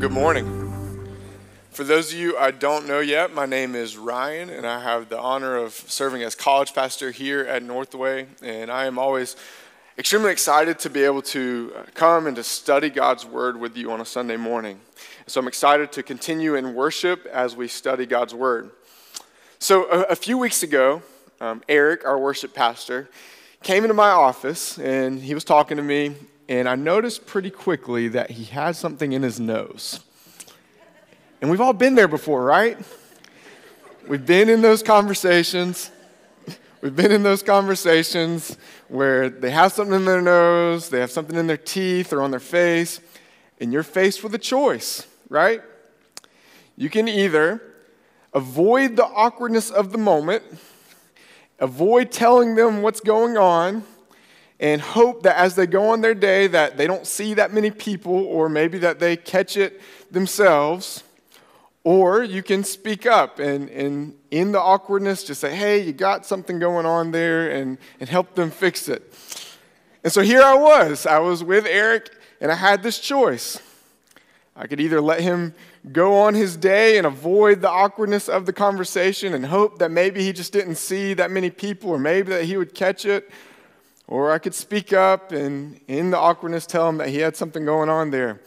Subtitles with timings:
[0.00, 0.46] good morning.
[1.72, 5.10] For those of you I don't know yet, my name is Ryan, and I have
[5.10, 8.26] the honor of serving as college pastor here at Northway.
[8.42, 9.36] And I am always
[9.98, 14.00] extremely excited to be able to come and to study God's Word with you on
[14.00, 14.80] a Sunday morning.
[15.26, 18.70] So I'm excited to continue in worship as we study God's Word.
[19.58, 21.02] So a, a few weeks ago,
[21.42, 23.10] um, Eric, our worship pastor,
[23.62, 26.14] came into my office and he was talking to me,
[26.50, 30.00] and I noticed pretty quickly that he had something in his nose.
[31.40, 32.76] And we've all been there before, right?
[34.08, 35.92] We've been in those conversations.
[36.82, 41.36] We've been in those conversations where they have something in their nose, they have something
[41.36, 43.00] in their teeth or on their face,
[43.60, 45.62] and you're faced with a choice, right?
[46.76, 47.62] You can either
[48.34, 50.42] avoid the awkwardness of the moment,
[51.60, 53.84] avoid telling them what's going on,
[54.60, 57.70] and hope that as they go on their day that they don't see that many
[57.70, 59.80] people or maybe that they catch it
[60.12, 61.02] themselves
[61.82, 66.26] or you can speak up and, and in the awkwardness just say hey you got
[66.26, 69.14] something going on there and, and help them fix it.
[70.04, 71.06] And so here i was.
[71.06, 73.60] I was with eric and i had this choice.
[74.54, 75.54] I could either let him
[75.90, 80.22] go on his day and avoid the awkwardness of the conversation and hope that maybe
[80.22, 83.30] he just didn't see that many people or maybe that he would catch it
[84.10, 87.64] or I could speak up and, in the awkwardness, tell him that he had something
[87.64, 88.40] going on there.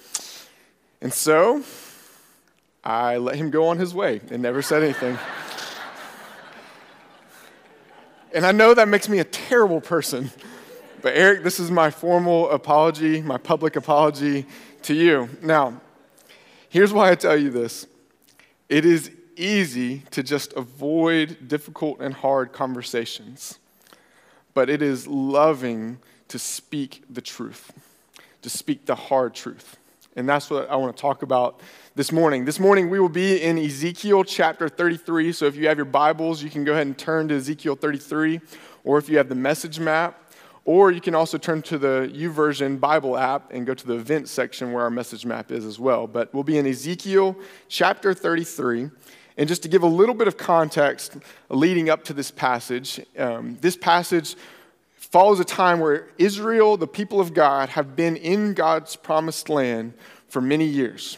[1.01, 1.63] And so
[2.83, 5.17] I let him go on his way and never said anything.
[8.33, 10.31] and I know that makes me a terrible person.
[11.01, 14.45] But Eric, this is my formal apology, my public apology
[14.83, 15.29] to you.
[15.41, 15.79] Now,
[16.67, 17.87] here's why I tell you this
[18.67, 23.59] it is easy to just avoid difficult and hard conversations
[24.53, 27.71] but it is loving to speak the truth,
[28.41, 29.77] to speak the hard truth.
[30.15, 31.59] And that's what I want to talk about
[31.95, 32.45] this morning.
[32.45, 35.31] This morning, we will be in Ezekiel chapter 33.
[35.31, 38.39] So if you have your Bibles, you can go ahead and turn to Ezekiel 33,
[38.83, 40.19] or if you have the message map,
[40.65, 44.31] or you can also turn to the YouVersion Bible app and go to the events
[44.31, 46.07] section where our message map is as well.
[46.07, 47.35] But we'll be in Ezekiel
[47.67, 48.89] chapter 33.
[49.37, 51.17] And just to give a little bit of context
[51.49, 54.35] leading up to this passage, um, this passage
[54.95, 59.93] follows a time where Israel, the people of God, have been in God's promised land
[60.27, 61.17] for many years.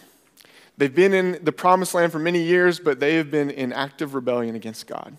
[0.77, 4.13] They've been in the promised land for many years, but they have been in active
[4.13, 5.17] rebellion against God.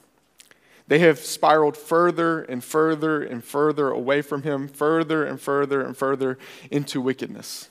[0.88, 5.96] They have spiraled further and further and further away from Him, further and further and
[5.96, 6.38] further
[6.70, 7.68] into wickedness.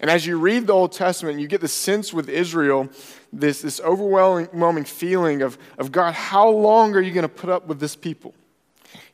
[0.00, 2.88] And as you read the Old Testament, you get the sense with Israel,
[3.32, 7.66] this, this overwhelming feeling of, of God, how long are you going to put up
[7.66, 8.34] with this people?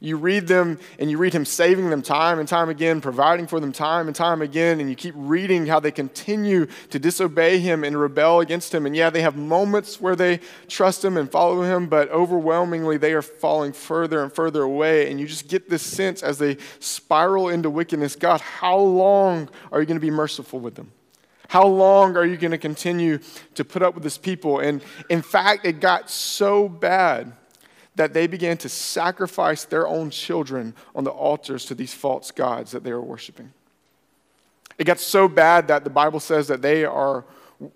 [0.01, 3.59] You read them and you read him saving them time and time again, providing for
[3.59, 7.83] them time and time again, and you keep reading how they continue to disobey him
[7.83, 8.87] and rebel against him.
[8.87, 13.13] And yeah, they have moments where they trust him and follow him, but overwhelmingly they
[13.13, 15.11] are falling further and further away.
[15.11, 19.81] And you just get this sense as they spiral into wickedness God, how long are
[19.81, 20.93] you going to be merciful with them?
[21.49, 23.19] How long are you going to continue
[23.55, 24.61] to put up with this people?
[24.61, 27.33] And in fact, it got so bad
[27.97, 32.71] that they began to sacrifice their own children on the altars to these false gods
[32.73, 33.53] that they were worshiping.
[34.77, 37.25] It got so bad that the Bible says that they are,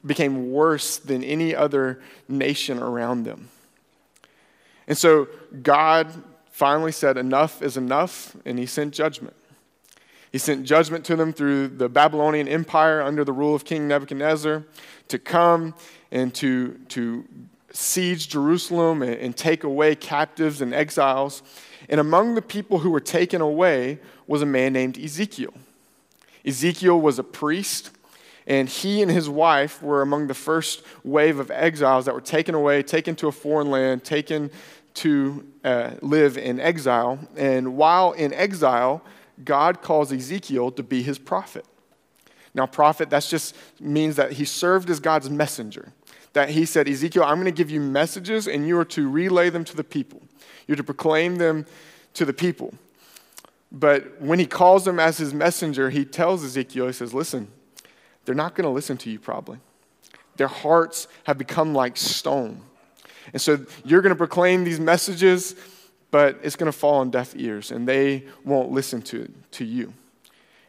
[0.04, 3.48] became worse than any other nation around them.
[4.86, 5.28] And so
[5.62, 6.08] God
[6.50, 9.34] finally said, Enough is enough, and he sent judgment.
[10.32, 14.64] He sent judgment to them through the Babylonian Empire under the rule of King Nebuchadnezzar
[15.08, 15.74] to come
[16.10, 17.24] and to, to
[17.70, 21.42] siege Jerusalem and, and take away captives and exiles.
[21.90, 25.52] And among the people who were taken away was a man named Ezekiel.
[26.46, 27.90] Ezekiel was a priest,
[28.46, 32.54] and he and his wife were among the first wave of exiles that were taken
[32.54, 34.50] away, taken to a foreign land, taken
[34.94, 37.18] to uh, live in exile.
[37.36, 39.02] And while in exile,
[39.44, 41.64] God calls Ezekiel to be his prophet.
[42.54, 45.92] Now, prophet, that just means that he served as God's messenger
[46.32, 49.50] that he said, Ezekiel, I'm going to give you messages and you are to relay
[49.50, 50.22] them to the people.
[50.66, 51.66] You're to proclaim them
[52.14, 52.74] to the people.
[53.70, 57.48] But when he calls them as his messenger, he tells Ezekiel, he says, Listen,
[58.24, 59.58] they're not going to listen to you probably.
[60.36, 62.62] Their hearts have become like stone.
[63.32, 65.54] And so you're going to proclaim these messages,
[66.12, 69.92] but it's going to fall on deaf ears and they won't listen to, to you.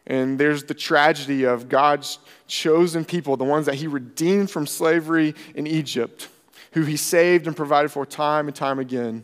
[0.07, 2.17] And there's the tragedy of God's
[2.47, 6.29] chosen people, the ones that He redeemed from slavery in Egypt,
[6.71, 9.23] who He saved and provided for time and time again.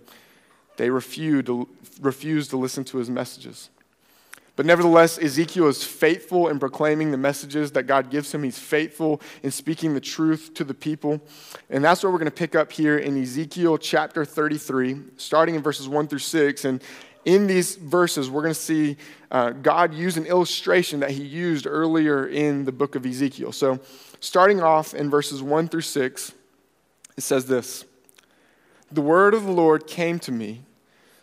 [0.78, 1.68] They refused to,
[2.02, 3.70] refused to listen to His messages.
[4.60, 8.44] But nevertheless, Ezekiel is faithful in proclaiming the messages that God gives him.
[8.44, 11.22] He's faithful in speaking the truth to the people.
[11.70, 15.62] And that's what we're going to pick up here in Ezekiel chapter 33, starting in
[15.62, 16.66] verses 1 through 6.
[16.66, 16.84] And
[17.24, 18.98] in these verses, we're going to see
[19.32, 23.54] uh, God use an illustration that he used earlier in the book of Ezekiel.
[23.54, 23.80] So,
[24.20, 26.34] starting off in verses 1 through 6,
[27.16, 27.86] it says this
[28.92, 30.64] The word of the Lord came to me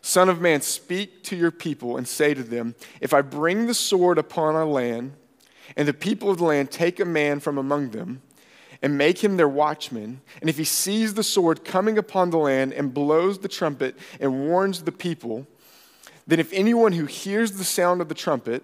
[0.06, 3.74] Son of man, speak to your people and say to them, If I bring the
[3.74, 5.14] sword upon our land,
[5.76, 8.22] and the people of the land take a man from among them,
[8.80, 12.72] and make him their watchman, and if he sees the sword coming upon the land
[12.72, 15.44] and blows the trumpet and warns the people,
[16.24, 18.62] then if anyone who hears the sound of the trumpet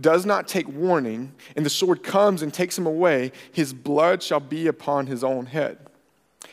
[0.00, 4.38] does not take warning, and the sword comes and takes him away, his blood shall
[4.38, 5.89] be upon his own head.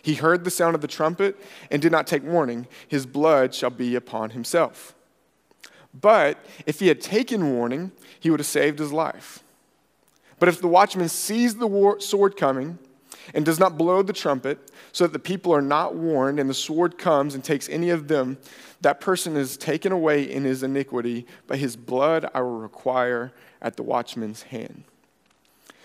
[0.01, 1.37] He heard the sound of the trumpet
[1.71, 2.67] and did not take warning.
[2.87, 4.95] His blood shall be upon himself.
[5.93, 9.43] But if he had taken warning, he would have saved his life.
[10.39, 12.77] But if the watchman sees the war- sword coming
[13.33, 16.53] and does not blow the trumpet, so that the people are not warned, and the
[16.53, 18.37] sword comes and takes any of them,
[18.81, 23.75] that person is taken away in his iniquity, but his blood I will require at
[23.75, 24.83] the watchman's hand.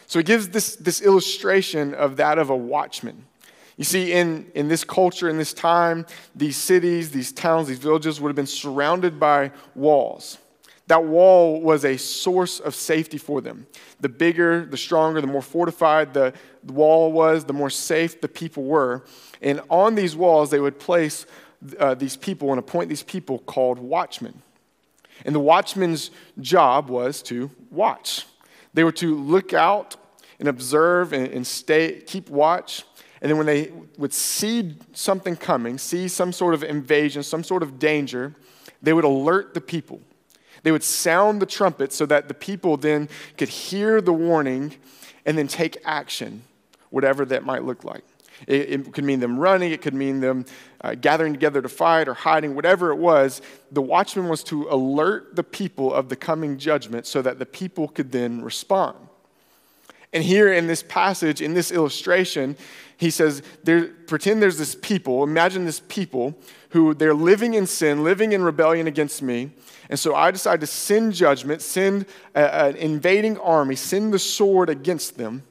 [0.06, 3.24] So he gives this, this illustration of that of a watchman.
[3.82, 6.06] You see, in, in this culture, in this time,
[6.36, 10.38] these cities, these towns, these villages would have been surrounded by walls.
[10.86, 13.66] That wall was a source of safety for them.
[13.98, 16.32] The bigger, the stronger, the more fortified the
[16.64, 19.02] wall was, the more safe the people were.
[19.40, 21.26] And on these walls, they would place
[21.80, 24.42] uh, these people and appoint these people called watchmen.
[25.24, 28.28] And the watchman's job was to watch.
[28.74, 29.96] They were to look out
[30.38, 32.84] and observe and, and stay, keep watch
[33.22, 37.62] and then when they would see something coming, see some sort of invasion, some sort
[37.62, 38.34] of danger,
[38.82, 40.00] they would alert the people.
[40.64, 43.08] They would sound the trumpet so that the people then
[43.38, 44.74] could hear the warning
[45.24, 46.42] and then take action,
[46.90, 48.02] whatever that might look like.
[48.48, 50.44] It, it could mean them running, it could mean them
[50.80, 53.40] uh, gathering together to fight or hiding, whatever it was.
[53.70, 57.86] The watchman was to alert the people of the coming judgment so that the people
[57.86, 58.96] could then respond.
[60.12, 62.56] And here in this passage, in this illustration,
[62.98, 66.38] he says, there, pretend there's this people, imagine this people
[66.70, 69.50] who they're living in sin, living in rebellion against me.
[69.88, 75.16] And so I decide to send judgment, send an invading army, send the sword against
[75.16, 75.42] them.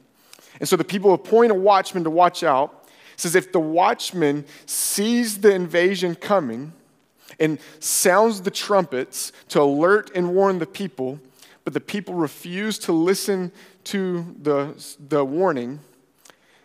[0.60, 2.88] And so the people appoint a watchman to watch out.
[3.14, 6.72] It says, if the watchman sees the invasion coming
[7.38, 11.20] and sounds the trumpets to alert and warn the people,
[11.64, 13.52] but the people refuse to listen
[13.84, 15.80] to the, the warning,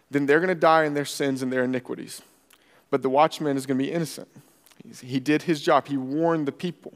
[0.10, 2.22] then they're going to die in their sins and their iniquities.
[2.90, 4.30] But the watchman is going to be innocent.
[5.02, 6.94] He did his job, he warned the people.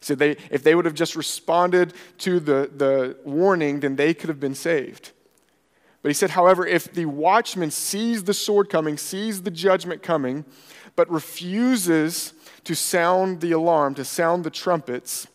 [0.00, 4.28] Said they, if they would have just responded to the, the warning, then they could
[4.28, 5.12] have been saved.
[6.02, 10.44] But he said, however, if the watchman sees the sword coming, sees the judgment coming,
[10.96, 15.28] but refuses to sound the alarm, to sound the trumpets,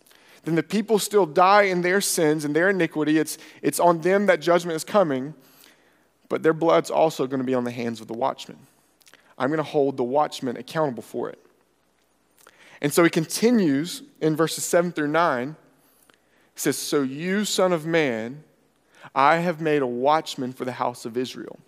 [0.48, 3.18] then the people still die in their sins and their iniquity.
[3.18, 5.34] It's, it's on them that judgment is coming,
[6.30, 8.58] but their blood's also going to be on the hands of the watchman.
[9.38, 11.38] I'm going to hold the watchman accountable for it.
[12.82, 15.58] And so he continues in verses 7 through 9.
[16.54, 18.46] He says, So you, son of man,
[19.13, 21.60] I have made a watchman for the house of Israel.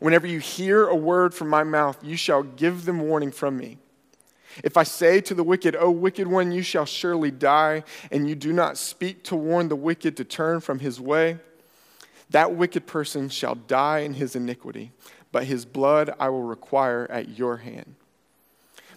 [0.00, 3.78] Whenever you hear a word from my mouth, you shall give them warning from me.
[4.64, 8.34] If I say to the wicked, O wicked one, you shall surely die, and you
[8.34, 11.38] do not speak to warn the wicked to turn from his way,
[12.30, 14.92] that wicked person shall die in his iniquity,
[15.32, 17.94] but his blood I will require at your hand.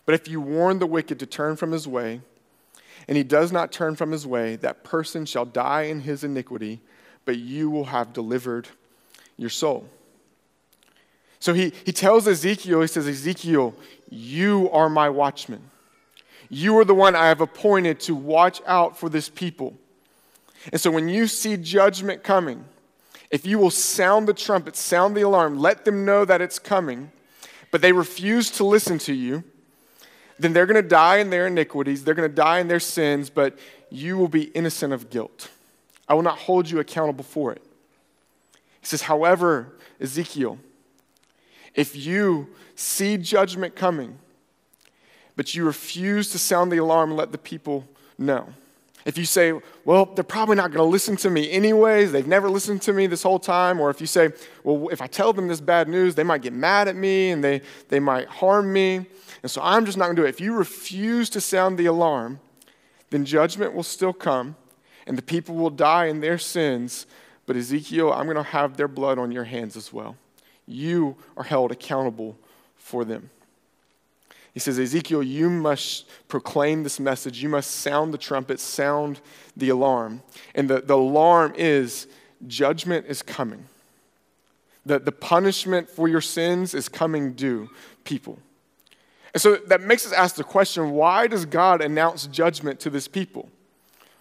[0.05, 2.21] But if you warn the wicked to turn from his way,
[3.07, 6.81] and he does not turn from his way, that person shall die in his iniquity,
[7.25, 8.67] but you will have delivered
[9.37, 9.87] your soul.
[11.41, 13.75] So he, he tells Ezekiel, he says, Ezekiel,
[14.09, 15.63] you are my watchman.
[16.49, 19.73] You are the one I have appointed to watch out for this people.
[20.71, 22.65] And so when you see judgment coming,
[23.31, 27.11] if you will sound the trumpet, sound the alarm, let them know that it's coming,
[27.71, 29.43] but they refuse to listen to you,
[30.37, 33.31] then they're going to die in their iniquities, they're going to die in their sins,
[33.31, 33.57] but
[33.89, 35.49] you will be innocent of guilt.
[36.07, 37.63] I will not hold you accountable for it.
[38.79, 40.59] He says, however, Ezekiel,
[41.75, 44.17] if you see judgment coming,
[45.35, 47.87] but you refuse to sound the alarm and let the people
[48.17, 48.47] know.
[49.03, 52.49] If you say, well, they're probably not going to listen to me anyways, they've never
[52.49, 54.29] listened to me this whole time, or if you say,
[54.63, 57.43] well, if I tell them this bad news, they might get mad at me and
[57.43, 59.07] they, they might harm me,
[59.41, 60.29] and so I'm just not going to do it.
[60.29, 62.39] If you refuse to sound the alarm,
[63.09, 64.55] then judgment will still come,
[65.07, 67.07] and the people will die in their sins,
[67.47, 70.15] but Ezekiel, I'm going to have their blood on your hands as well.
[70.65, 72.37] You are held accountable
[72.75, 73.29] for them.
[74.53, 77.41] He says, Ezekiel, you must proclaim this message.
[77.41, 79.21] You must sound the trumpet, sound
[79.55, 80.23] the alarm.
[80.55, 82.07] And the, the alarm is
[82.47, 83.65] judgment is coming.
[84.85, 87.69] The, the punishment for your sins is coming due,
[88.03, 88.39] people.
[89.33, 93.07] And so that makes us ask the question why does God announce judgment to this
[93.07, 93.49] people?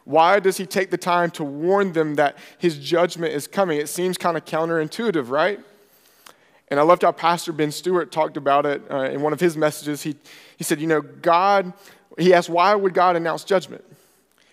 [0.04, 3.78] Why does he take the time to warn them that his judgment is coming?
[3.78, 5.60] It seems kind of counterintuitive, right?
[6.70, 9.56] And I loved how Pastor Ben Stewart talked about it uh, in one of his
[9.56, 10.02] messages.
[10.02, 10.16] He,
[10.56, 11.72] he said, You know, God,
[12.16, 13.84] he asked, why would God announce judgment?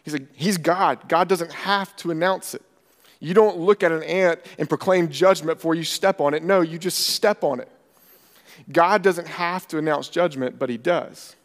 [0.03, 1.07] He said, He's God.
[1.07, 2.61] God doesn't have to announce it.
[3.19, 6.43] You don't look at an ant and proclaim judgment before you step on it.
[6.43, 7.69] No, you just step on it.
[8.71, 11.35] God doesn't have to announce judgment, but He does.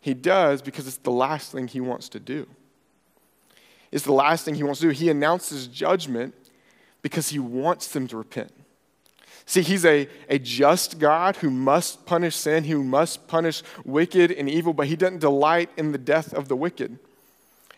[0.00, 2.46] He does because it's the last thing He wants to do.
[3.90, 4.92] It's the last thing He wants to do.
[4.92, 6.34] He announces judgment
[7.02, 8.52] because He wants them to repent.
[9.48, 14.46] See, he's a, a just God who must punish sin, who must punish wicked and
[14.46, 16.98] evil, but he doesn't delight in the death of the wicked.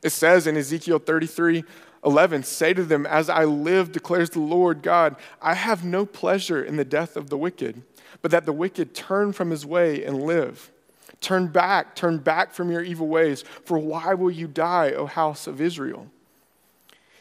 [0.03, 1.63] It says in Ezekiel 33
[2.05, 6.61] 11, say to them, As I live, declares the Lord God, I have no pleasure
[6.61, 7.83] in the death of the wicked,
[8.21, 10.73] but that the wicked turn from his way and live.
[11.21, 15.47] Turn back, turn back from your evil ways, for why will you die, O house
[15.47, 16.09] of Israel?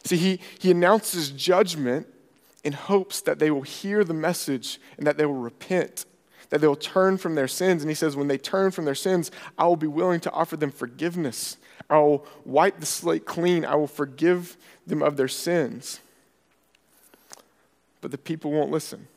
[0.06, 2.08] See, he, he announces judgment
[2.63, 6.05] in hopes that they will hear the message and that they will repent,
[6.49, 7.81] that they will turn from their sins.
[7.81, 10.57] And he says, when they turn from their sins, I will be willing to offer
[10.57, 11.57] them forgiveness.
[11.89, 13.65] I will wipe the slate clean.
[13.65, 15.99] I will forgive them of their sins.
[18.01, 19.07] But the people won't listen.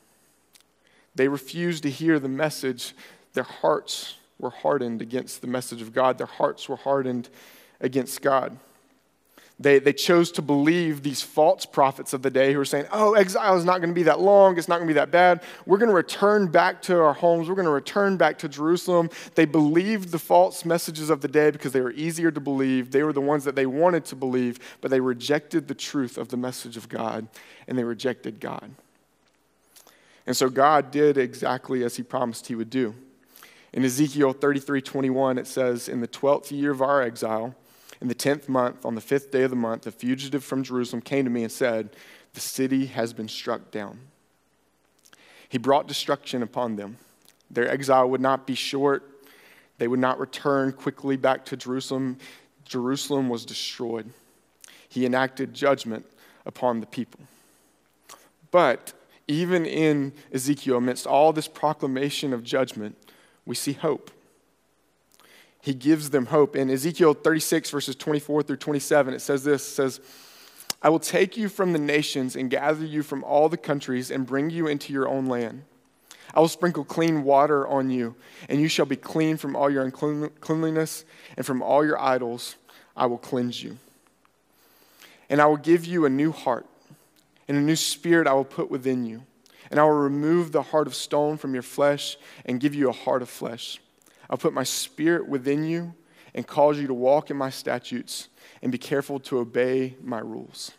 [1.14, 2.94] They refuse to hear the message.
[3.34, 7.28] Their hearts were hardened against the message of God, their hearts were hardened
[7.80, 8.58] against God.
[9.62, 13.14] They, they chose to believe these false prophets of the day who were saying, oh,
[13.14, 14.59] exile is not going to be that long.
[14.59, 15.42] It's not going to be that bad.
[15.66, 17.49] We're going to return back to our homes.
[17.49, 19.09] We're going to return back to Jerusalem.
[19.37, 22.90] They believed the false messages of the day because they were easier to believe.
[22.90, 26.28] They were the ones that they wanted to believe, but they rejected the truth of
[26.28, 27.28] the message of God
[27.69, 28.69] and they rejected God.
[30.26, 32.95] And so God did exactly as he promised he would do.
[33.73, 37.54] In Ezekiel 33 21, it says, In the 12th year of our exile,
[38.02, 41.00] in the tenth month, on the fifth day of the month, a fugitive from Jerusalem
[41.00, 41.94] came to me and said,
[42.35, 44.00] The city has been struck down.
[45.49, 46.97] He brought destruction upon them.
[47.49, 49.09] Their exile would not be short,
[49.78, 52.18] they would not return quickly back to Jerusalem.
[52.64, 54.11] Jerusalem was destroyed.
[54.88, 56.04] He enacted judgment
[56.44, 57.21] upon the people.
[58.50, 58.92] But
[59.28, 62.97] even in Ezekiel, amidst all this proclamation of judgment,
[63.47, 64.11] we see hope
[65.62, 66.57] he gives them hope.
[66.57, 70.00] In Ezekiel 36, verses 24 through 27, it says this it says,
[70.83, 74.26] I will take you from the nations and gather you from all the countries and
[74.26, 75.62] bring you into your own land.
[76.35, 78.16] I will sprinkle clean water on you,
[78.49, 81.04] and you shall be clean from all your uncleanliness,
[81.37, 82.57] and from all your idols
[82.97, 83.78] I will cleanse you.
[85.31, 86.66] And I will give you a new heart,
[87.47, 89.23] and a new spirit I will put within you.
[89.71, 92.92] And I will remove the heart of stone from your flesh and give you a
[92.92, 93.78] heart of flesh.
[94.33, 95.93] I'll put my spirit within you
[96.35, 98.29] and cause you to walk in my statutes
[98.62, 100.73] and be careful to obey my rules.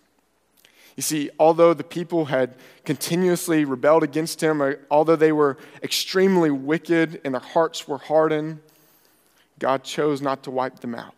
[0.96, 7.22] You see, although the people had continuously rebelled against him, although they were extremely wicked
[7.24, 8.60] and their hearts were hardened,
[9.60, 11.14] God chose not to wipe them out.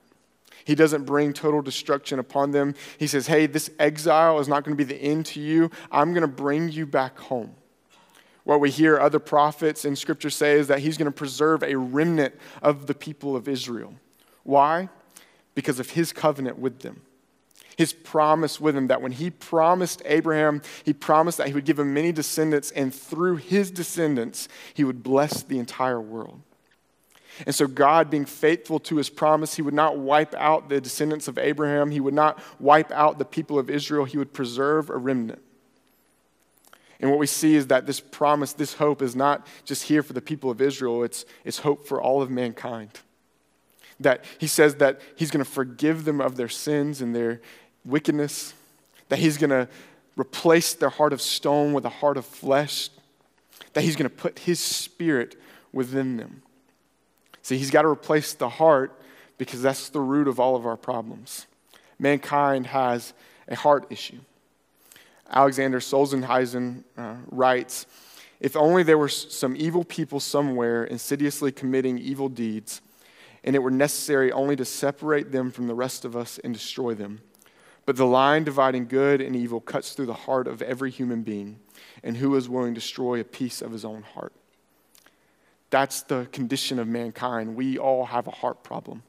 [0.66, 2.76] He doesn't bring total destruction upon them.
[2.98, 5.72] He says, Hey, this exile is not going to be the end to you.
[5.90, 7.56] I'm going to bring you back home.
[8.46, 11.76] What we hear other prophets in Scripture say is that he's going to preserve a
[11.76, 13.96] remnant of the people of Israel.
[14.44, 14.90] Why?
[15.56, 17.02] Because of his covenant with them.
[17.76, 21.80] His promise with them that when he promised Abraham, he promised that he would give
[21.80, 26.40] him many descendants, and through his descendants, he would bless the entire world.
[27.46, 31.28] And so, God, being faithful to his promise, he would not wipe out the descendants
[31.28, 31.92] of Abraham.
[31.92, 34.06] He would not wipe out the people of Israel.
[34.06, 35.42] He would preserve a remnant.
[37.06, 40.14] And what we see is that this promise, this hope, is not just here for
[40.14, 42.90] the people of Israel, it's, it's hope for all of mankind.
[44.00, 47.42] That he says that he's going to forgive them of their sins and their
[47.86, 48.56] wickedness,
[49.10, 49.68] that he's going to
[50.18, 52.90] replace their heart of stone with a heart of flesh,
[53.74, 55.40] that he's going to put his spirit
[55.72, 56.42] within them.
[57.44, 59.00] See, he's got to replace the heart
[59.38, 61.46] because that's the root of all of our problems.
[62.00, 63.14] Mankind has
[63.48, 64.18] a heart issue.
[65.30, 67.86] Alexander Solzhenitsyn uh, writes
[68.40, 72.82] If only there were some evil people somewhere insidiously committing evil deeds,
[73.44, 76.94] and it were necessary only to separate them from the rest of us and destroy
[76.94, 77.22] them.
[77.86, 81.60] But the line dividing good and evil cuts through the heart of every human being,
[82.04, 84.34] and who is willing to destroy a piece of his own heart?
[85.70, 87.56] That's the condition of mankind.
[87.56, 89.04] We all have a heart problem.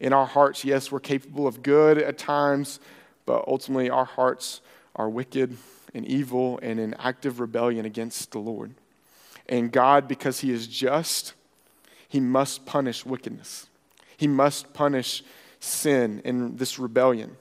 [0.00, 2.80] In our hearts, yes, we're capable of good at times,
[3.26, 4.60] but ultimately our hearts
[4.96, 5.56] are wicked
[5.94, 8.74] and evil and in active rebellion against the Lord.
[9.48, 11.34] And God, because He is just,
[12.08, 13.68] He must punish wickedness.
[14.16, 15.22] He must punish
[15.60, 17.36] sin and this rebellion.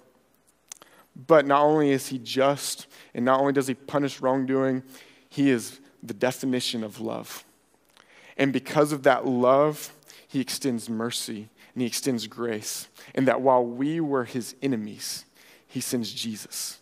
[1.28, 4.84] But not only is he just, and not only does he punish wrongdoing,
[5.28, 7.44] he is the definition of love.
[8.38, 9.94] And because of that love,
[10.28, 12.88] he extends mercy and he extends grace.
[13.14, 15.26] And that while we were his enemies,
[15.68, 16.80] he sends Jesus.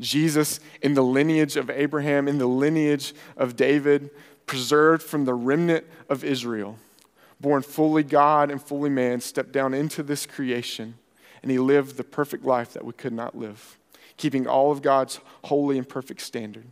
[0.00, 4.10] Jesus, in the lineage of Abraham, in the lineage of David,
[4.46, 6.76] preserved from the remnant of Israel,
[7.40, 10.94] born fully God and fully man, stepped down into this creation
[11.46, 13.78] and he lived the perfect life that we could not live,
[14.16, 16.66] keeping all of God's holy and perfect standard.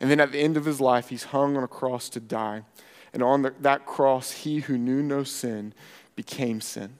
[0.00, 2.62] And then at the end of his life, he's hung on a cross to die.
[3.12, 5.74] And on the, that cross, he who knew no sin
[6.14, 6.94] became sin.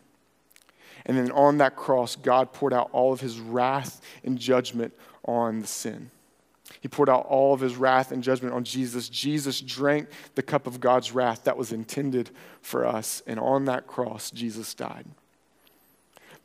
[1.07, 4.93] And then on that cross, God poured out all of his wrath and judgment
[5.25, 6.11] on the sin.
[6.81, 9.09] He poured out all of his wrath and judgment on Jesus.
[9.09, 13.23] Jesus drank the cup of God's wrath that was intended for us.
[13.27, 15.07] And on that cross, Jesus died.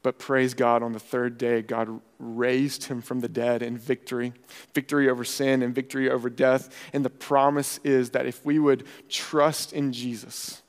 [0.03, 4.33] But praise God, on the third day, God raised him from the dead in victory
[4.73, 6.75] victory over sin and victory over death.
[6.93, 10.61] And the promise is that if we would trust in Jesus,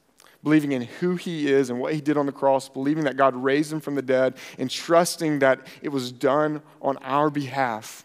[0.43, 3.35] believing in who he is and what he did on the cross, believing that God
[3.37, 8.05] raised him from the dead, and trusting that it was done on our behalf,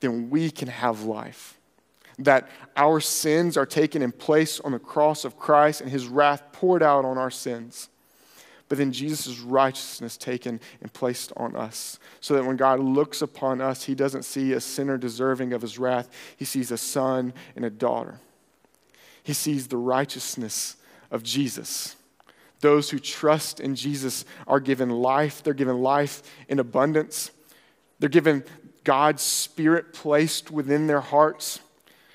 [0.00, 1.58] then we can have life.
[2.18, 6.42] That our sins are taken in place on the cross of Christ and his wrath
[6.52, 7.88] poured out on our sins
[8.68, 11.98] but then Jesus' righteousness taken and placed on us.
[12.20, 15.78] So that when God looks upon us, he doesn't see a sinner deserving of his
[15.78, 18.20] wrath, he sees a son and a daughter.
[19.22, 20.76] He sees the righteousness
[21.10, 21.96] of Jesus.
[22.60, 27.30] Those who trust in Jesus are given life, they're given life in abundance,
[27.98, 28.44] they're given
[28.84, 31.60] God's Spirit placed within their hearts.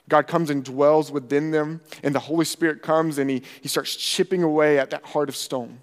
[0.09, 3.95] God comes and dwells within them, and the Holy Spirit comes and he, he starts
[3.95, 5.79] chipping away at that heart of stone.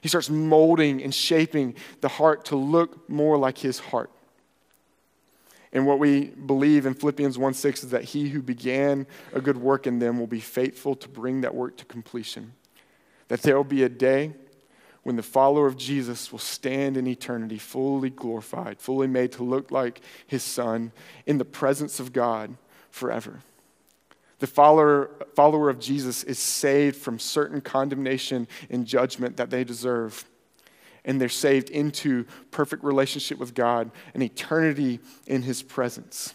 [0.00, 4.10] He starts molding and shaping the heart to look more like his heart.
[5.74, 9.58] And what we believe in Philippians 1 6 is that he who began a good
[9.58, 12.54] work in them will be faithful to bring that work to completion.
[13.26, 14.32] That there will be a day
[15.02, 19.70] when the follower of Jesus will stand in eternity fully glorified, fully made to look
[19.70, 20.92] like his son
[21.26, 22.56] in the presence of God
[22.90, 23.40] forever.
[24.38, 30.24] The follower, follower of Jesus is saved from certain condemnation and judgment that they deserve.
[31.04, 36.34] And they're saved into perfect relationship with God and eternity in his presence.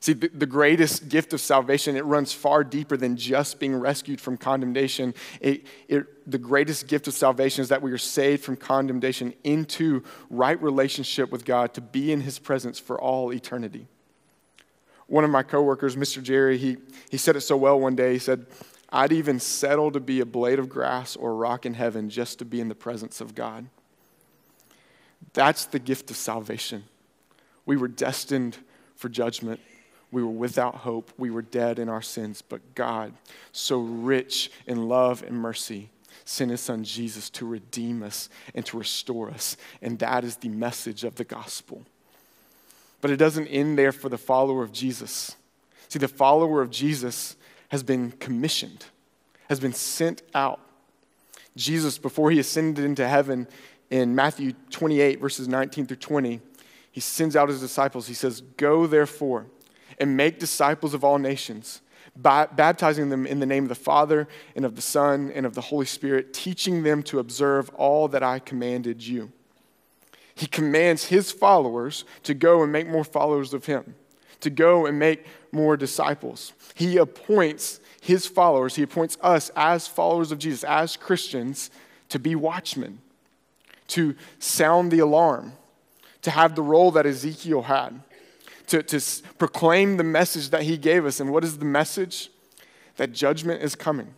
[0.00, 4.38] See, the, greatest gift of salvation, it runs far deeper than just being rescued from
[4.38, 5.12] condemnation.
[5.42, 10.02] It, it, the greatest gift of salvation is that we are saved from condemnation into
[10.30, 13.88] right relationship with God to be in his presence for all eternity
[15.10, 16.22] one of my coworkers, Mr.
[16.22, 16.76] Jerry, he,
[17.10, 18.12] he said it so well one day.
[18.12, 18.46] He said,
[18.92, 22.38] I'd even settle to be a blade of grass or a rock in heaven just
[22.40, 23.66] to be in the presence of God.
[25.32, 26.84] That's the gift of salvation.
[27.66, 28.58] We were destined
[28.96, 29.60] for judgment.
[30.10, 31.12] We were without hope.
[31.18, 32.42] We were dead in our sins.
[32.42, 33.12] But God,
[33.52, 35.90] so rich in love and mercy,
[36.24, 39.56] sent his son Jesus to redeem us and to restore us.
[39.80, 41.84] And that is the message of the gospel.
[43.00, 45.36] But it doesn't end there for the follower of Jesus.
[45.88, 47.36] See, the follower of Jesus
[47.70, 48.86] has been commissioned,
[49.48, 50.60] has been sent out.
[51.56, 53.48] Jesus, before he ascended into heaven
[53.90, 56.40] in Matthew 28, verses 19 through 20,
[56.92, 58.06] he sends out his disciples.
[58.06, 59.46] He says, Go therefore
[59.98, 61.80] and make disciples of all nations,
[62.16, 65.60] baptizing them in the name of the Father and of the Son and of the
[65.60, 69.32] Holy Spirit, teaching them to observe all that I commanded you
[70.40, 73.94] he commands his followers to go and make more followers of him,
[74.40, 76.52] to go and make more disciples.
[76.74, 81.70] He appoints his followers, he appoints us as followers of Jesus, as Christians,
[82.08, 83.00] to be watchmen,
[83.88, 85.52] to sound the alarm,
[86.22, 88.00] to have the role that Ezekiel had,
[88.68, 89.00] to, to
[89.38, 91.20] proclaim the message that he gave us.
[91.20, 92.30] And what is the message?
[92.96, 94.14] That judgment is coming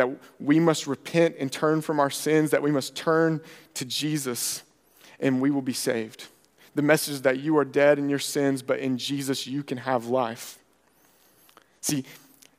[0.00, 3.40] that we must repent and turn from our sins, that we must turn
[3.74, 4.62] to Jesus
[5.18, 6.28] and we will be saved.
[6.74, 10.06] The message that you are dead in your sins, but in Jesus you can have
[10.06, 10.58] life.
[11.80, 12.04] See,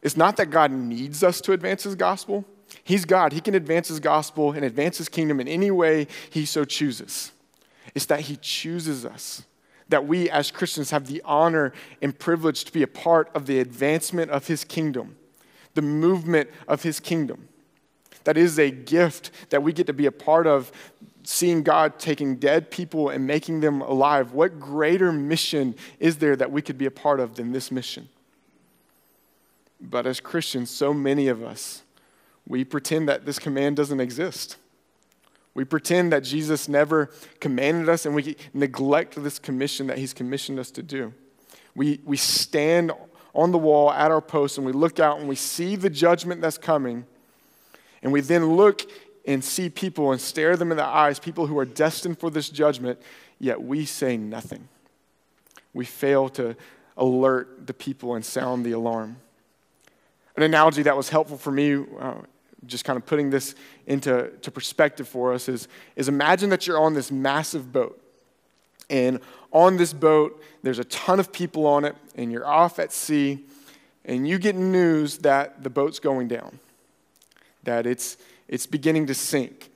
[0.02, 2.46] it's not that God needs us to advance his gospel.
[2.84, 3.34] He's God.
[3.34, 7.32] He can advance his gospel and advance his kingdom in any way he so chooses.
[7.96, 9.44] It's that He chooses us,
[9.90, 13.60] that we as Christians have the honor and privilege to be a part of the
[13.60, 15.18] advancement of His kingdom,
[15.74, 17.48] the movement of His kingdom.
[18.24, 20.72] That is a gift that we get to be a part of,
[21.24, 24.34] seeing God taking dead people and making them alive.
[24.34, 28.10] What greater mission is there that we could be a part of than this mission?
[29.80, 31.84] But as Christians, so many of us,
[32.48, 34.58] we pretend that this command doesn't exist.
[35.54, 40.60] We pretend that Jesus never commanded us, and we neglect this commission that He's commissioned
[40.60, 41.14] us to do.
[41.76, 42.92] We, we stand
[43.34, 46.42] on the wall at our post and we look out and we see the judgment
[46.42, 47.06] that's coming,
[48.04, 48.90] and we then look
[49.26, 52.50] and see people and stare them in the eyes, people who are destined for this
[52.50, 53.00] judgment,
[53.40, 54.68] yet we say nothing.
[55.74, 56.56] We fail to
[56.98, 59.18] alert the people and sound the alarm.
[60.36, 62.16] An analogy that was helpful for me, uh,
[62.66, 63.56] just kind of putting this
[63.88, 68.02] into to perspective for us, is, is imagine that you're on this massive boat.
[68.90, 69.20] And
[69.52, 73.46] on this boat, there's a ton of people on it, and you're off at sea,
[74.04, 76.60] and you get news that the boat's going down,
[77.64, 78.18] that it's,
[78.52, 79.72] it's beginning to sink.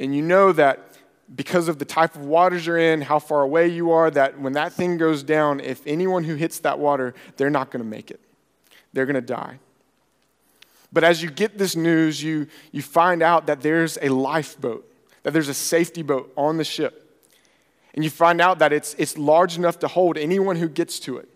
[0.00, 0.96] And you know that
[1.32, 4.54] because of the type of waters you're in, how far away you are, that when
[4.54, 8.10] that thing goes down, if anyone who hits that water, they're not going to make
[8.10, 8.20] it
[8.92, 9.58] they're going to die.
[10.92, 14.90] But as you get this news, you, you find out that there's a lifeboat,
[15.22, 17.04] that there's a safety boat on the ship.
[17.94, 21.18] And you find out that it's, it's large enough to hold anyone who gets to
[21.18, 21.28] it.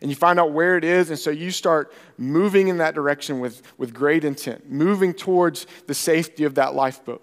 [0.00, 3.40] And you find out where it is, and so you start moving in that direction
[3.40, 7.22] with, with great intent, moving towards the safety of that lifeboat.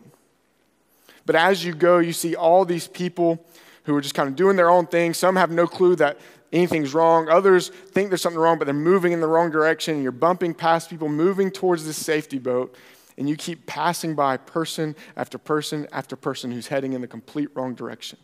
[1.25, 3.43] But as you go, you see all these people
[3.83, 5.13] who are just kind of doing their own thing.
[5.13, 6.19] Some have no clue that
[6.51, 7.29] anything's wrong.
[7.29, 10.01] Others think there's something wrong, but they're moving in the wrong direction.
[10.01, 12.75] You're bumping past people moving towards this safety boat,
[13.17, 17.49] and you keep passing by person after person after person who's heading in the complete
[17.55, 18.17] wrong direction.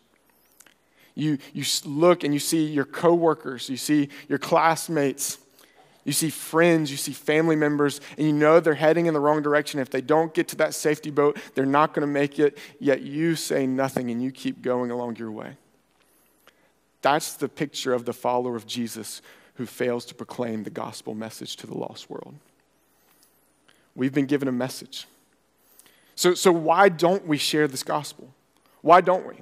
[1.16, 5.38] You, you look and you see your coworkers, you see your classmates,
[6.04, 9.42] you see friends, you see family members, and you know they're heading in the wrong
[9.42, 9.80] direction.
[9.80, 13.00] If they don't get to that safety boat, they're not going to make it, yet
[13.00, 15.56] you say nothing and you keep going along your way.
[17.00, 19.22] That's the picture of the follower of Jesus
[19.54, 22.34] who fails to proclaim the gospel message to the lost world.
[23.94, 25.06] We've been given a message.
[26.14, 28.32] So, so why don't we share this gospel?
[28.82, 29.36] Why don't we?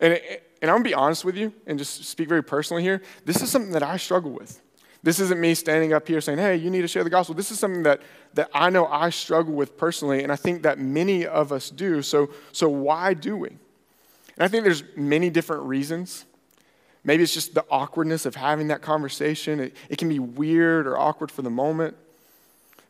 [0.00, 0.20] And,
[0.64, 3.02] and I'm gonna be honest with you and just speak very personally here.
[3.26, 4.62] This is something that I struggle with.
[5.02, 7.34] This isn't me standing up here saying, hey, you need to share the gospel.
[7.34, 8.00] This is something that,
[8.32, 12.00] that I know I struggle with personally, and I think that many of us do.
[12.00, 13.48] So, so why do we?
[13.48, 13.58] And
[14.38, 16.24] I think there's many different reasons.
[17.04, 19.60] Maybe it's just the awkwardness of having that conversation.
[19.60, 21.94] It, it can be weird or awkward for the moment.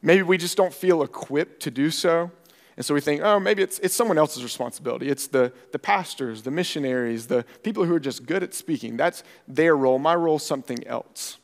[0.00, 2.30] Maybe we just don't feel equipped to do so.
[2.76, 5.08] And so we think, oh, maybe it's, it's someone else's responsibility.
[5.08, 8.96] It's the, the pastors, the missionaries, the people who are just good at speaking.
[8.96, 9.98] That's their role.
[9.98, 11.38] My role something else.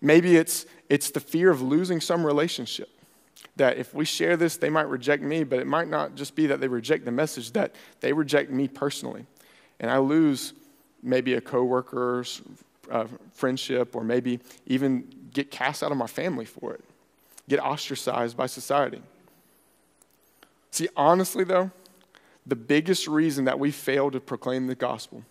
[0.00, 2.90] Maybe it's, it's the fear of losing some relationship.
[3.56, 6.46] That if we share this, they might reject me, but it might not just be
[6.46, 9.26] that they reject the message, that they reject me personally.
[9.80, 10.54] And I lose
[11.02, 12.42] maybe a coworker's
[12.90, 16.84] uh, friendship, or maybe even get cast out of my family for it,
[17.48, 19.02] get ostracized by society.
[20.72, 21.70] See, honestly, though,
[22.44, 25.22] the biggest reason that we fail to proclaim the gospel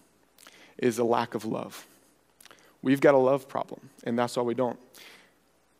[0.77, 1.85] is a lack of love.
[2.81, 4.79] We've got a love problem, and that's why we don't.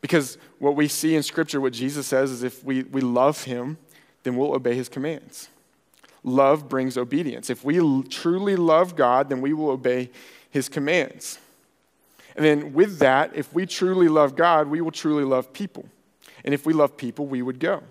[0.02, 3.78] Because what we see in Scripture, what Jesus says is if we, we love Him,
[4.24, 5.48] then we'll obey His commands
[6.24, 7.50] love brings obedience.
[7.50, 10.10] If we truly love God, then we will obey
[10.50, 11.38] his commands.
[12.36, 15.86] And then with that, if we truly love God, we will truly love people.
[16.44, 17.82] And if we love people, we would go.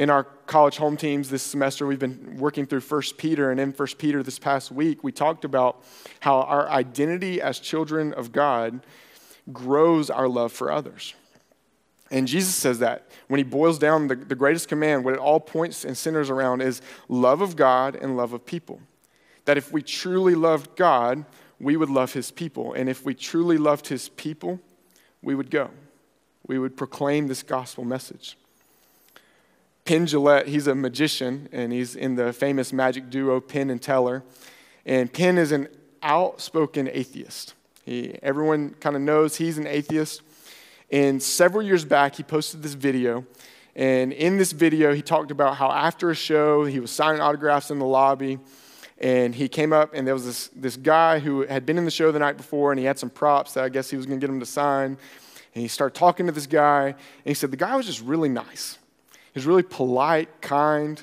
[0.00, 3.70] In our college home teams this semester, we've been working through First Peter, and in
[3.70, 5.84] First Peter this past week, we talked about
[6.20, 8.80] how our identity as children of God
[9.52, 11.12] grows our love for others.
[12.10, 15.38] And Jesus says that when he boils down the, the greatest command, what it all
[15.38, 18.80] points and centers around is love of God and love of people.
[19.44, 21.26] That if we truly loved God,
[21.60, 22.72] we would love his people.
[22.72, 24.60] And if we truly loved his people,
[25.20, 25.68] we would go.
[26.46, 28.38] We would proclaim this gospel message.
[29.84, 34.22] Penn Jillette, he's a magician, and he's in the famous magic duo Penn and Teller.
[34.86, 35.68] And Penn is an
[36.02, 37.54] outspoken atheist.
[37.84, 40.22] He, everyone kind of knows he's an atheist.
[40.90, 43.24] And several years back, he posted this video.
[43.74, 47.70] And in this video, he talked about how after a show, he was signing autographs
[47.70, 48.38] in the lobby.
[48.98, 51.90] And he came up, and there was this, this guy who had been in the
[51.90, 54.20] show the night before, and he had some props that I guess he was going
[54.20, 54.98] to get him to sign.
[55.54, 58.28] And he started talking to this guy, and he said, The guy was just really
[58.28, 58.78] nice.
[59.32, 61.00] He was really polite, kind.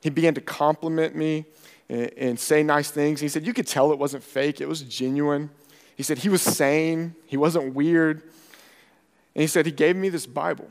[0.00, 1.44] He began to compliment me.
[1.88, 3.20] and, and say nice things.
[3.20, 5.50] He said, You could tell it wasn't fake, it was genuine.
[5.96, 8.22] He said, He was sane, he wasn't weird.
[9.34, 10.68] And he said, He gave me this Bible.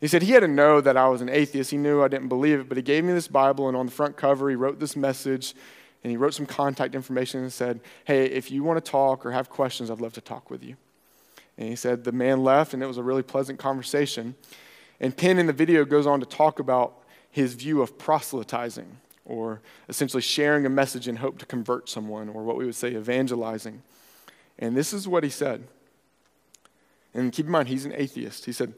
[0.00, 1.70] He said he had to know that I was an atheist.
[1.70, 3.92] He knew I didn't believe it, but he gave me this Bible, and on the
[3.92, 5.54] front cover, he wrote this message,
[6.02, 9.30] and he wrote some contact information and said, Hey, if you want to talk or
[9.30, 10.76] have questions, I'd love to talk with you.
[11.56, 14.34] And he said the man left, and it was a really pleasant conversation.
[15.00, 19.60] And Penn in the video goes on to talk about his view of proselytizing, or
[19.88, 23.82] essentially sharing a message in hope to convert someone, or what we would say evangelizing.
[24.58, 25.64] And this is what he said.
[27.12, 28.44] And keep in mind, he's an atheist.
[28.44, 28.74] He said,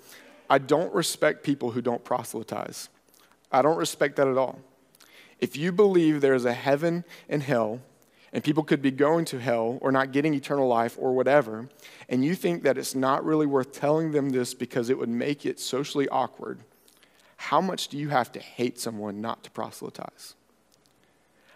[0.48, 2.88] I don't respect people who don't proselytize.
[3.50, 4.61] I don't respect that at all.
[5.38, 7.81] If you believe there is a heaven and hell,
[8.32, 11.68] and people could be going to hell or not getting eternal life or whatever,
[12.08, 15.46] and you think that it's not really worth telling them this because it would make
[15.46, 16.60] it socially awkward,
[17.36, 20.34] how much do you have to hate someone not to proselytize?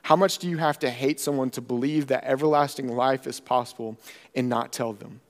[0.03, 3.97] How much do you have to hate someone to believe that everlasting life is possible
[4.35, 5.21] and not tell them?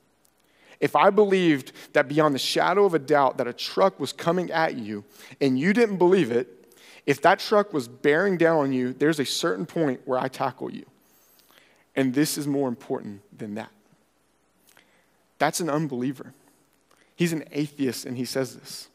[0.80, 4.50] If I believed that beyond the shadow of a doubt that a truck was coming
[4.50, 5.04] at you
[5.40, 6.74] and you didn't believe it,
[7.04, 10.72] if that truck was bearing down on you, there's a certain point where I tackle
[10.72, 10.86] you.
[11.96, 13.70] And this is more important than that.
[15.38, 16.34] That's an unbeliever.
[17.16, 18.88] He's an atheist and he says this.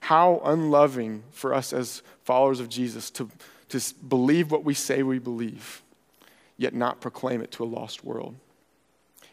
[0.00, 3.30] How unloving for us as followers of Jesus to,
[3.68, 5.82] to believe what we say we believe,
[6.56, 8.34] yet not proclaim it to a lost world.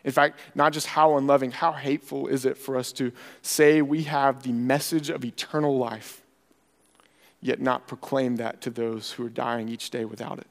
[0.03, 4.03] In fact, not just how unloving, how hateful is it for us to say we
[4.03, 6.21] have the message of eternal life,
[7.41, 10.47] yet not proclaim that to those who are dying each day without it?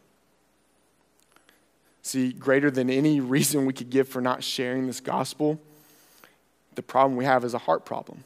[2.07, 5.61] See, greater than any reason we could give for not sharing this gospel,
[6.77, 8.23] the problem we have is a heart problem.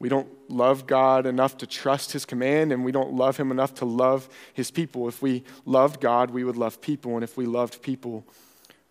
[0.00, 3.74] We don't love God enough to trust His command, and we don't love Him enough
[3.74, 5.06] to love His people.
[5.06, 8.24] If we loved God, we would love people, and if we loved people,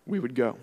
[0.06, 0.56] we would go.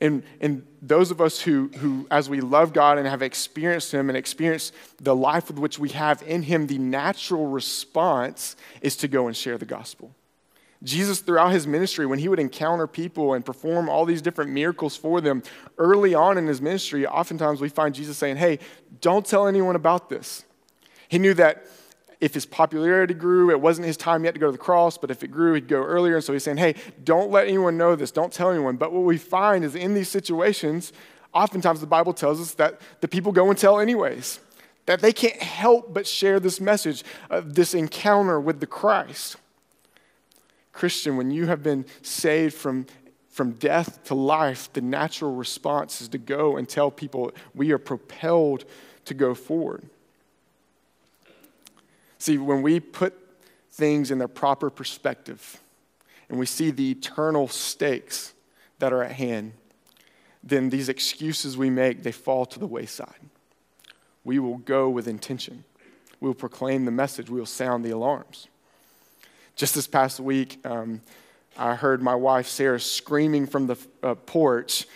[0.00, 4.10] And, and those of us who, who, as we love God and have experienced Him
[4.10, 9.06] and experienced the life with which we have in Him, the natural response is to
[9.08, 10.12] go and share the gospel.
[10.82, 14.96] Jesus, throughout his ministry, when he would encounter people and perform all these different miracles
[14.96, 15.42] for them,
[15.76, 18.58] early on in his ministry, oftentimes we find Jesus saying, Hey,
[19.00, 20.44] don't tell anyone about this.
[21.08, 21.66] He knew that
[22.20, 25.10] if his popularity grew, it wasn't his time yet to go to the cross, but
[25.10, 26.16] if it grew, he'd go earlier.
[26.16, 28.76] And so he's saying, hey, don't let anyone know this, don't tell anyone.
[28.76, 30.92] But what we find is in these situations,
[31.32, 34.40] oftentimes the Bible tells us that the people go and tell anyways,
[34.84, 39.36] that they can't help but share this message, of this encounter with the Christ.
[40.80, 42.86] Christian, when you have been saved from
[43.28, 47.78] from death to life, the natural response is to go and tell people we are
[47.78, 48.64] propelled
[49.04, 49.84] to go forward.
[52.18, 53.14] See, when we put
[53.70, 55.60] things in their proper perspective
[56.30, 58.32] and we see the eternal stakes
[58.78, 59.52] that are at hand,
[60.42, 63.20] then these excuses we make, they fall to the wayside.
[64.24, 65.64] We will go with intention.
[66.20, 67.28] We will proclaim the message.
[67.28, 68.48] We will sound the alarms.
[69.60, 71.02] Just this past week, um,
[71.58, 74.86] I heard my wife Sarah screaming from the uh, porch,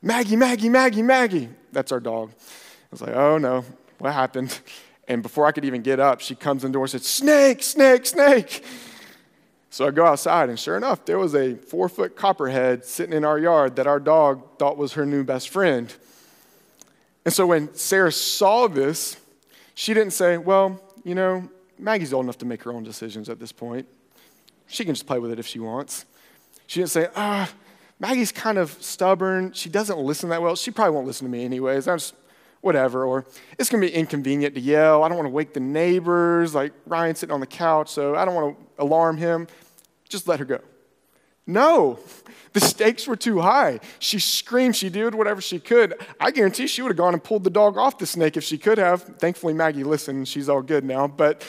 [0.00, 1.50] Maggie, Maggie, Maggie, Maggie.
[1.72, 2.30] That's our dog.
[2.30, 3.66] I was like, oh no,
[3.98, 4.58] what happened?
[5.06, 7.62] And before I could even get up, she comes in the door and said, Snake,
[7.62, 8.64] snake, snake.
[9.68, 13.22] So I go outside, and sure enough, there was a four foot copperhead sitting in
[13.22, 15.94] our yard that our dog thought was her new best friend.
[17.26, 19.18] And so when Sarah saw this,
[19.74, 23.38] she didn't say, Well, you know, Maggie's old enough to make her own decisions at
[23.38, 23.86] this point.
[24.66, 26.04] She can just play with it if she wants.
[26.66, 27.50] She didn't say, Ah,
[27.98, 29.52] Maggie's kind of stubborn.
[29.52, 30.56] She doesn't listen that well.
[30.56, 31.86] She probably won't listen to me anyways.
[31.86, 32.14] I'm just
[32.60, 33.04] whatever.
[33.04, 33.24] Or
[33.58, 35.04] it's going to be inconvenient to yell.
[35.04, 38.24] I don't want to wake the neighbors, like Ryan's sitting on the couch, so I
[38.24, 39.46] don't want to alarm him.
[40.08, 40.60] Just let her go.
[41.46, 41.98] No,
[42.54, 43.80] the stakes were too high.
[43.98, 45.94] She screamed, she did whatever she could.
[46.18, 48.58] I guarantee she would have gone and pulled the dog off the snake if she
[48.58, 49.02] could have.
[49.02, 51.06] Thankfully, Maggie listened, she's all good now.
[51.06, 51.46] But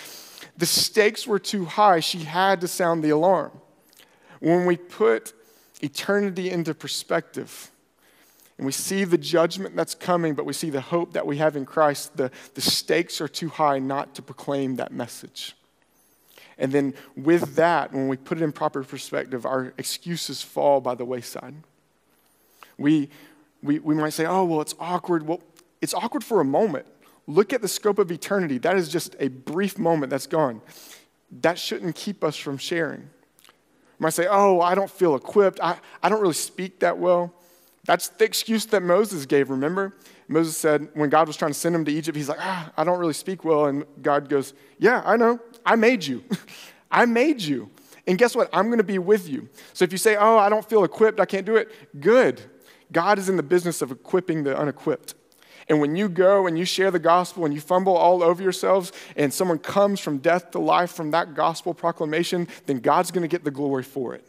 [0.57, 1.99] the stakes were too high.
[1.99, 3.51] She had to sound the alarm.
[4.39, 5.33] When we put
[5.81, 7.71] eternity into perspective,
[8.57, 11.55] and we see the judgment that's coming, but we see the hope that we have
[11.55, 12.15] in Christ.
[12.15, 15.55] The, the stakes are too high not to proclaim that message.
[16.57, 20.95] And then with that, when we put it in proper perspective, our excuses fall by
[20.95, 21.55] the wayside.
[22.77, 23.09] We,
[23.61, 25.27] we, we might say, oh, well, it's awkward.
[25.27, 25.41] Well,
[25.81, 26.85] it's awkward for a moment.
[27.27, 28.57] Look at the scope of eternity.
[28.59, 30.61] That is just a brief moment that's gone.
[31.41, 33.01] That shouldn't keep us from sharing.
[33.01, 35.59] We might say, oh, I don't feel equipped.
[35.61, 37.33] I, I don't really speak that well.
[37.85, 39.95] That's the excuse that Moses gave, remember?
[40.27, 42.83] Moses said, when God was trying to send him to Egypt, he's like, ah, I
[42.83, 43.65] don't really speak well.
[43.65, 45.39] And God goes, Yeah, I know.
[45.65, 46.23] I made you.
[46.91, 47.69] I made you.
[48.07, 48.49] And guess what?
[48.53, 49.49] I'm going to be with you.
[49.73, 52.41] So if you say, oh, I don't feel equipped, I can't do it, good.
[52.91, 55.15] God is in the business of equipping the unequipped.
[55.67, 58.91] And when you go and you share the gospel and you fumble all over yourselves
[59.15, 63.27] and someone comes from death to life from that gospel proclamation, then God's going to
[63.27, 64.27] get the glory for it.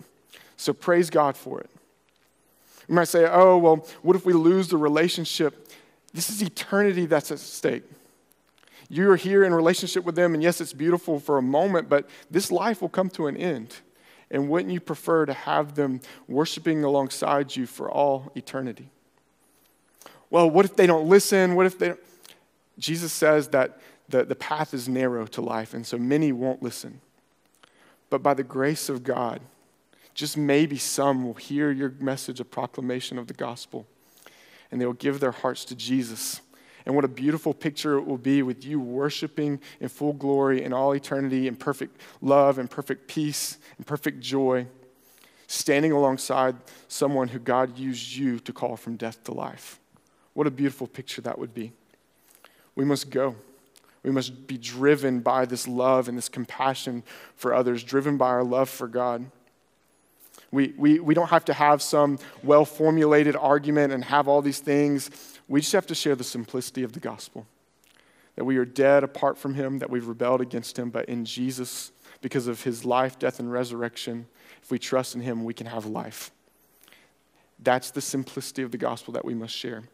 [0.57, 1.71] So praise God for it.
[2.89, 5.69] You might say, oh, well, what if we lose the relationship?
[6.15, 7.85] This is eternity that's at stake.
[8.89, 12.53] You're here in relationship with them, and yes, it's beautiful for a moment, but this
[12.53, 13.75] life will come to an end.
[14.31, 18.91] And wouldn't you prefer to have them worshiping alongside you for all eternity?
[20.37, 21.55] Well, what if they don't listen?
[21.55, 22.01] What if they don't?
[22.79, 27.01] Jesus says that the, the path is narrow to life, and so many won't listen.
[28.11, 29.41] But by the grace of God,
[30.13, 33.87] just maybe some will hear your message of proclamation of the gospel,
[34.71, 36.43] and they will give their hearts to Jesus
[36.85, 40.75] and what a beautiful picture it will be with you worshiping in full glory in
[40.75, 44.67] all eternity in perfect love and perfect peace and perfect joy,
[45.47, 46.57] standing alongside
[46.89, 49.81] someone who God used you to call from death to life.
[50.37, 51.73] What a beautiful picture that would be.
[52.75, 53.37] We must go.
[54.03, 57.03] We must be driven by this love and this compassion
[57.37, 59.25] for others, driven by our love for God.
[60.53, 64.61] We, we, we don't have to have some well formulated argument and have all these
[64.61, 65.11] things
[65.49, 67.47] we just have to share the simplicity of the gospel
[68.35, 71.91] that we are dead apart from him, that we've rebelled against him, but in Jesus,
[72.21, 74.27] because of his life, death, and resurrection,
[74.63, 76.31] if we trust in him, we can have life.
[77.59, 79.85] That's the simplicity of the gospel that we must share.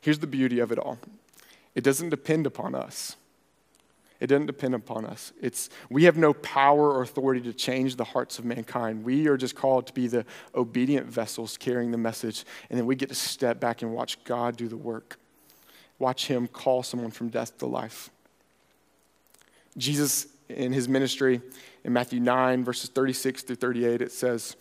[0.00, 0.98] Here's the beauty of it all
[1.74, 3.16] it doesn't depend upon us.
[4.18, 5.32] It doesn't depend upon us.
[5.40, 9.02] It's, we have no power or authority to change the hearts of mankind.
[9.02, 12.96] We are just called to be the obedient vessels carrying the message, and then we
[12.96, 15.18] get to step back and watch God do the work.
[15.98, 18.10] Watch Him call someone from death to life.
[19.78, 21.40] Jesus, in his ministry,
[21.84, 24.56] in Matthew 9, verses 36 through 38, it says,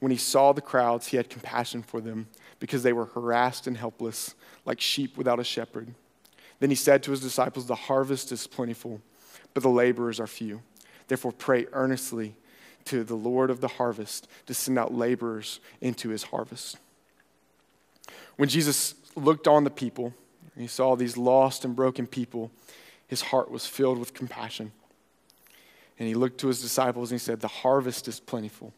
[0.00, 2.26] When he saw the crowds, he had compassion for them
[2.60, 5.92] because they were harassed and helpless, like sheep without a shepherd.
[6.60, 9.00] Then he said to his disciples, The harvest is plentiful,
[9.54, 10.62] but the laborers are few.
[11.08, 12.36] Therefore, pray earnestly
[12.84, 16.76] to the Lord of the harvest to send out laborers into his harvest.
[18.36, 20.14] When Jesus looked on the people,
[20.54, 22.50] and he saw these lost and broken people,
[23.06, 24.72] his heart was filled with compassion.
[25.98, 28.72] And he looked to his disciples and he said, The harvest is plentiful.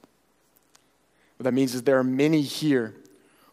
[1.36, 2.94] What that means is there are many here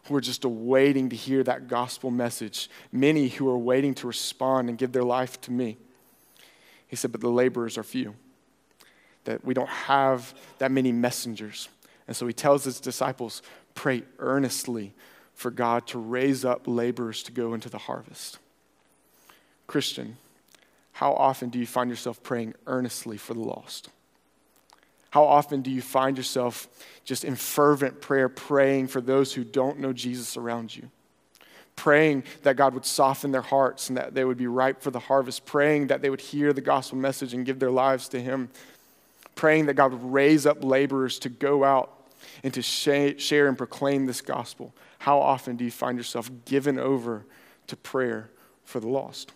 [0.04, 4.68] who are just awaiting to hear that gospel message, many who are waiting to respond
[4.68, 5.76] and give their life to me.
[6.88, 8.14] He said, But the laborers are few,
[9.24, 11.68] that we don't have that many messengers.
[12.08, 13.42] And so he tells his disciples,
[13.74, 14.94] Pray earnestly
[15.34, 18.38] for God to raise up laborers to go into the harvest.
[19.66, 20.16] Christian,
[20.92, 23.88] how often do you find yourself praying earnestly for the lost?
[25.10, 26.68] How often do you find yourself
[27.04, 30.90] just in fervent prayer, praying for those who don't know Jesus around you?
[31.74, 34.98] Praying that God would soften their hearts and that they would be ripe for the
[34.98, 35.46] harvest.
[35.46, 38.50] Praying that they would hear the gospel message and give their lives to Him.
[39.34, 41.90] Praying that God would raise up laborers to go out
[42.44, 44.74] and to share and proclaim this gospel.
[44.98, 47.24] How often do you find yourself given over
[47.66, 48.30] to prayer
[48.64, 49.32] for the lost?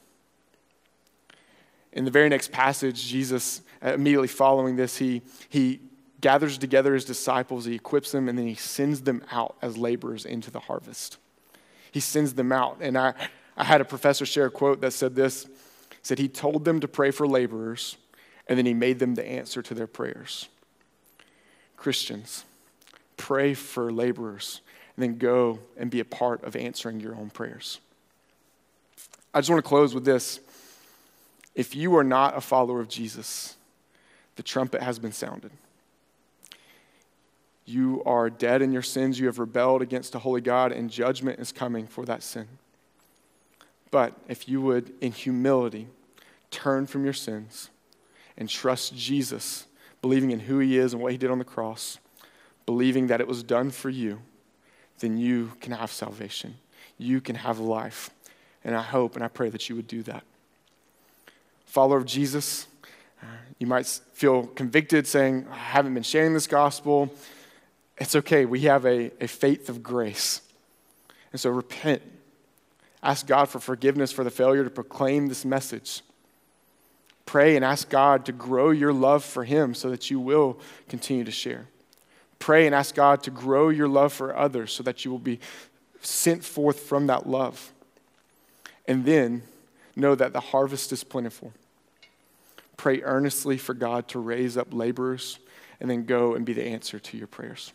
[1.94, 5.80] In the very next passage, Jesus, uh, immediately following this, he, he
[6.20, 10.26] gathers together his disciples, he equips them, and then he sends them out as laborers
[10.26, 11.18] into the harvest.
[11.92, 12.78] He sends them out.
[12.80, 13.14] And I,
[13.56, 15.46] I had a professor share a quote that said this
[16.02, 17.96] said he told them to pray for laborers,
[18.46, 20.48] and then he made them the answer to their prayers.
[21.78, 22.44] Christians,
[23.16, 24.60] pray for laborers,
[24.96, 27.80] and then go and be a part of answering your own prayers.
[29.32, 30.40] I just want to close with this.
[31.54, 33.56] If you are not a follower of Jesus,
[34.36, 35.52] the trumpet has been sounded.
[37.64, 39.18] You are dead in your sins.
[39.18, 42.46] You have rebelled against a holy God, and judgment is coming for that sin.
[43.90, 45.86] But if you would, in humility,
[46.50, 47.70] turn from your sins
[48.36, 49.66] and trust Jesus,
[50.02, 51.98] believing in who he is and what he did on the cross,
[52.66, 54.20] believing that it was done for you,
[54.98, 56.56] then you can have salvation.
[56.98, 58.10] You can have life.
[58.64, 60.24] And I hope and I pray that you would do that
[61.64, 62.66] follower of Jesus,
[63.22, 63.26] uh,
[63.58, 67.12] you might feel convicted saying, I haven't been sharing this gospel.
[67.98, 68.44] It's okay.
[68.44, 70.42] We have a, a faith of grace.
[71.32, 72.02] And so repent.
[73.02, 76.02] Ask God for forgiveness for the failure to proclaim this message.
[77.26, 80.58] Pray and ask God to grow your love for Him so that you will
[80.88, 81.66] continue to share.
[82.38, 85.40] Pray and ask God to grow your love for others so that you will be
[86.00, 87.72] sent forth from that love.
[88.86, 89.42] And then
[89.96, 91.52] know that the harvest is plentiful
[92.76, 95.38] pray earnestly for God to raise up laborers,
[95.80, 97.72] and then go and be the answer to your prayers.